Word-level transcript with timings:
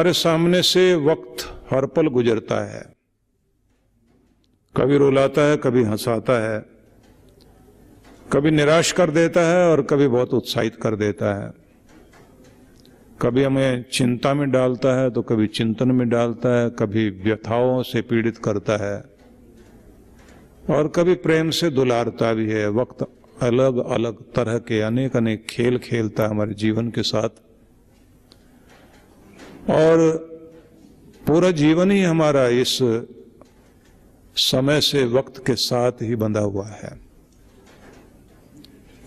हमारे 0.00 0.12
सामने 0.12 0.60
से 0.62 0.82
वक्त 0.96 1.42
हर 1.70 1.86
पल 1.86 2.06
गुजरता 2.08 2.60
है। 2.66 2.80
कभी 4.74 4.96
रुलाता 4.98 5.42
है, 5.42 5.56
कभी 5.56 5.82
हंसाता 5.84 6.32
है, 6.42 6.60
कभी 8.26 8.50
निराश 8.50 8.92
कर 8.92 9.10
देता 9.10 9.40
है 9.40 9.66
और 9.68 9.82
कभी 9.82 10.06
बहुत 10.08 10.32
उत्साहित 10.34 10.76
कर 10.76 10.96
देता 10.96 11.34
है। 11.34 11.50
कभी 13.22 13.44
हमें 13.44 13.84
चिंता 13.92 14.32
में 14.34 14.50
डालता 14.50 14.94
है 15.00 15.10
तो 15.10 15.22
कभी 15.22 15.46
चिंतन 15.50 15.90
में 15.90 16.08
डालता 16.08 16.54
है, 16.54 16.70
कभी 16.70 17.08
व्यथाओं 17.20 17.82
से 17.82 18.02
पीड़ित 18.02 18.38
करता 18.38 18.76
है 18.84 18.96
और 20.70 20.88
कभी 20.88 21.14
प्रेम 21.20 21.50
से 21.50 21.70
दुलारता 21.72 22.32
भी 22.32 22.50
है। 22.50 22.66
वक्त 22.72 23.06
अलग 23.42 23.84
अलग 23.90 24.24
तरह 24.32 24.58
के 24.64 24.80
अनेक 24.80 25.16
अनेक 25.16 25.46
खेल 25.48 25.78
खेलता 25.80 26.22
है 26.22 26.30
हमारे 26.30 26.54
जीवन 26.56 26.90
के 26.90 27.02
साथ। 27.02 27.44
और 29.70 30.16
पूरा 31.26 31.50
जीवन 31.50 31.90
ही 31.90 32.02
हमारा 32.02 32.48
इस 32.48 32.78
समय 34.36 34.80
से 34.80 35.04
वक्त 35.04 35.46
के 35.46 35.54
साथ 35.54 35.92
ही 35.92 36.16
बंधा 36.16 36.40
हुआ 36.40 36.68
है। 36.68 37.00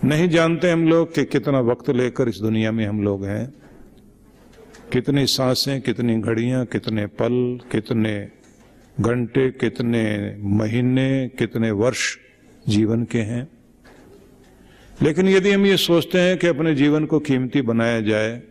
नहीं 0.03 0.29
जानते 0.29 0.71
हम 0.71 0.87
लोग 0.87 1.15
कि 1.15 1.25
कितना 1.25 1.59
वक्त 1.59 1.89
लेकर 1.89 2.29
इस 2.29 2.37
दुनिया 2.37 2.71
में 2.71 2.87
हम 2.87 3.03
लोग 3.03 3.25
हैं। 3.25 3.53
कितनी 4.91 5.25
साँसें, 5.25 5.81
कितनी 5.81 6.21
घड़ियाँ, 6.21 6.65
कितने 6.65 7.05
पल, 7.05 7.59
कितने 7.71 8.29
घंटे, 8.99 9.49
कितने 9.49 10.35
महीने, 10.39 11.31
कितने 11.39 11.71
वर्ष 11.71 12.17
जीवन 12.67 13.03
के 13.03 13.19
हैं। 13.19 13.47
लेकिन 15.01 15.29
यदि 15.29 15.51
हम 15.51 15.65
ये 15.65 15.77
सोचते 15.77 16.19
हैं 16.19 16.37
कि 16.37 16.47
अपने 16.47 16.75
जीवन 16.75 17.05
को 17.05 17.19
कीमती 17.19 17.61
बनाया 17.61 18.01
जाए 18.01 18.41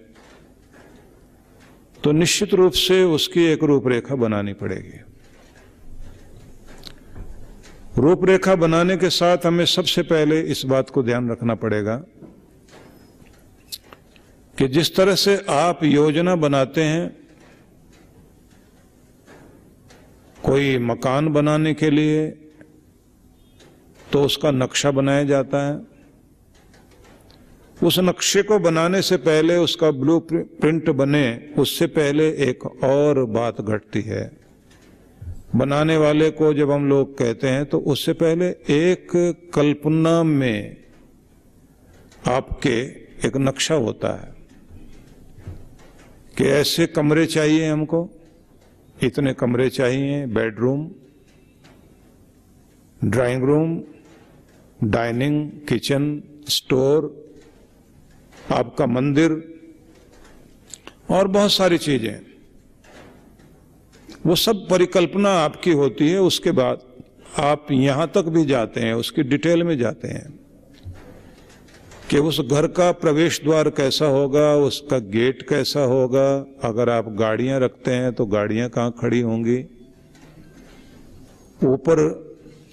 तो 2.05 2.13
निश्चित 2.13 2.55
रूप 2.55 2.73
से 2.73 3.03
उसकी 3.05 3.45
एक 3.45 3.63
रूपरेखा 3.65 4.15
बनानी 4.15 4.53
पड़ेगी। 4.53 4.99
रूपरेखा 7.99 8.55
बनाने 8.55 8.97
के 8.97 9.11
साथ 9.11 9.47
हमें 9.47 9.65
सबसे 9.67 10.03
पहले 10.03 10.41
इस 10.43 10.65
बात 10.65 10.91
को 10.91 11.03
ध्यान 11.03 11.31
रखना 11.31 11.55
पड़ेगा 11.55 11.97
कि 14.59 14.69
जिस 14.69 14.95
तरह 14.97 15.15
से 15.15 15.37
आप 15.51 15.85
योजना 15.85 16.35
बनाते 16.37 16.83
हैं, 16.83 17.17
कोई 20.45 20.79
मकान 20.79 21.29
बनाने 21.29 21.75
के 21.75 21.91
लिए 21.91 22.27
तो 24.13 24.23
उसका 24.25 24.51
नक्शा 24.51 24.91
बनाया 24.91 25.25
जाता 25.25 25.67
है। 25.69 25.92
उस 27.83 27.99
नक्शे 27.99 28.43
को 28.43 28.59
बनाने 28.59 29.01
से 29.03 29.17
पहले 29.17 29.57
उसका 29.57 29.91
ब्लू 29.91 30.19
प्रिंट 30.31 30.91
बने, 30.91 31.55
उससे 31.59 31.87
पहले 31.87 32.29
एक 32.49 32.65
और 32.67 33.25
बात 33.27 33.61
घटती 33.61 34.01
है। 34.01 34.31
बनाने 35.57 35.97
वाले 35.97 36.31
को 36.31 36.53
जब 36.55 36.71
हम 36.71 36.89
लोग 36.89 37.17
कहते 37.19 37.49
हैं 37.49 37.65
तो 37.67 37.79
उससे 37.79 38.13
पहले 38.13 38.47
एक 38.71 39.09
कल्पना 39.55 40.23
में 40.23 40.77
आपके 42.29 42.77
एक 43.27 43.37
नक्शा 43.37 43.75
होता 43.75 44.13
है 44.13 44.31
कि 46.39 46.45
ऐसे 46.51 46.87
कमरे 46.87 47.27
चाहिए 47.27 47.69
हमको, 47.69 48.09
इतने 49.03 49.33
कमरे 49.35 49.69
चाहिए, 49.71 50.25
bedroom, 50.27 50.91
drawing 53.01 53.45
room, 53.45 53.81
dining, 54.81 55.51
kitchen, 55.69 56.23
store 56.49 57.11
आपका 58.53 58.87
मंदिर 58.87 59.33
और 61.11 61.29
बहुत 61.29 61.53
सारी 61.53 61.79
चीज़ें। 61.79 62.21
वो 64.27 64.35
सब 64.37 64.69
परिकल्पना 64.69 65.31
आपकी 65.35 65.73
होती 65.73 66.09
है, 66.09 66.21
उसके 66.21 66.51
बाद 66.51 66.83
आप 67.41 67.67
यहाँ 67.73 68.11
तक 68.15 68.25
भी 68.29 68.45
जाते 68.45 68.81
हैं, 68.81 68.95
उसकी 68.95 69.23
डिटेल 69.23 69.63
में 69.63 69.77
जाते 69.79 70.09
हैं 70.09 70.39
कि 72.11 72.19
उस 72.19 72.41
घर 72.41 72.67
का 72.69 72.91
प्रवेश 72.93 73.41
द्वार 73.45 73.69
कैसा 73.71 74.07
होगा, 74.07 74.55
उसका 74.57 74.99
गेट 74.99 75.43
कैसा 75.49 75.81
होगा। 75.81 76.27
अगर 76.65 76.91
आप 76.91 77.09
गाड़ियाँ 77.09 77.61
रखते 77.61 77.91
हैं 77.91 78.13
तो 78.13 78.27
गाड़ियाँ 78.27 78.69
कहाँ 78.69 78.95
खड़ी 79.01 79.21
होंगी? 79.21 79.59
ऊपर 81.61 82.01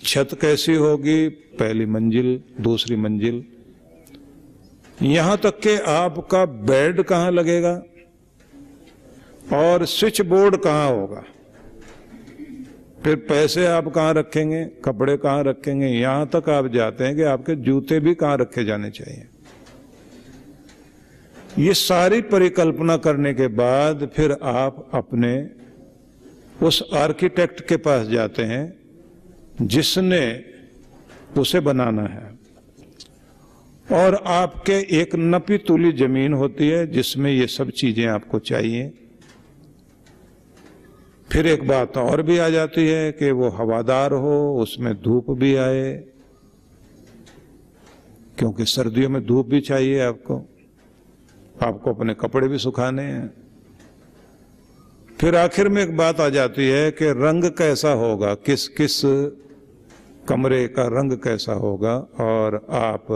छत 0.03 0.37
कैसी 0.41 0.75
होगी? 0.75 1.27
पहली 1.29 1.85
मंजिल, 1.85 2.39
दूसरी 2.61 2.95
मंजिल। 2.95 3.43
यहाँ 5.01 5.37
तक 5.37 5.59
के 5.59 5.75
आपका 5.77 6.45
बेड 6.45 7.01
कहाँ 7.03 7.31
लगेगा? 7.31 7.81
और 9.53 9.85
स्विच 9.85 10.21
बोर्ड 10.21 10.55
कहाँ 10.55 10.89
होगा? 10.89 11.23
फिर 13.03 13.15
पैसे 13.15 13.65
आप 13.65 13.87
कहाँ 13.87 14.13
रखेंगे? 14.13 14.65
कपड़े 14.65 15.17
कहाँ 15.17 15.43
रखेंगे? 15.43 15.87
यहाँ 15.87 16.29
तक 16.35 16.49
आप 16.49 16.67
जाते 16.67 17.03
हैं 17.03 17.15
कि 17.15 17.21
आपके 17.21 17.55
जूते 17.55 17.99
भी 17.99 18.15
कहाँ 18.15 18.37
रखे 18.37 18.63
जाने 18.63 18.89
चाहिए। 18.89 19.27
ये 21.59 21.73
सारी 21.73 22.21
परिकल्पना 22.21 22.97
करने 22.97 23.33
के 23.33 23.47
बाद 23.47 24.09
फिर 24.15 24.31
आप 24.31 24.89
अपने 24.93 25.49
उस 26.65 26.83
आर्किटेक्ट 26.93 27.67
के 27.67 27.77
पास 27.77 28.07
जाते 28.07 28.43
हैं 28.43 28.73
जिसने 29.61 30.43
उसे 31.37 31.59
बनाना 31.59 32.01
है। 32.01 32.39
और 33.91 34.15
आपके 34.27 34.73
एक 34.95 35.15
नपी 35.15 35.57
तुली 35.57 35.91
ज़मीन 35.91 36.33
होती 36.33 36.67
है 36.69 36.85
जिसमें 36.87 37.31
ये 37.31 37.47
सब 37.47 37.69
चीज़ें 37.71 38.05
आपको 38.07 38.39
चाहिए। 38.41 38.91
फिर 41.29 41.47
एक 41.47 41.67
बात 41.67 41.97
और 41.97 42.21
भी 42.21 42.37
आ 42.37 42.49
जाती 42.49 42.87
है 42.87 43.11
कि 43.11 43.31
वो 43.31 43.49
हवादार 43.51 44.13
हो, 44.13 44.55
उसमें 44.61 44.93
धूप 45.01 45.31
भी 45.31 45.55
आए, 45.55 45.91
क्योंकि 48.37 48.65
सर्दियों 48.65 49.09
में 49.09 49.25
धूप 49.25 49.47
भी 49.47 49.61
चाहिए 49.61 49.99
आपको। 50.01 50.41
आपको 51.63 51.93
अपने 51.93 52.13
कपड़े 52.13 52.47
भी 52.47 52.57
सुखाने 52.57 53.03
हैं। 53.03 53.29
फिर 55.19 55.35
आखिर 55.35 55.69
में 55.69 55.81
एक 55.83 55.95
बात 55.97 56.19
आ 56.19 56.29
जाती 56.29 56.67
है 56.67 56.89
कि 56.91 57.09
रंग 57.17 57.43
कैसा 57.51 57.91
होगा 57.95 58.33
किस 58.35 58.67
किस 58.69 59.01
कमरे 60.27 60.67
का 60.67 60.83
रंग 60.89 61.17
कैसा 61.17 61.53
होगा, 61.55 61.95
और 62.19 62.65
आप 62.71 63.07